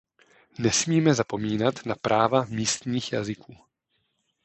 Nesmíme 0.59 1.13
zapomínat 1.13 1.85
na 1.85 1.95
práva 1.95 2.45
místních 2.49 3.13
jazyků. 3.13 3.57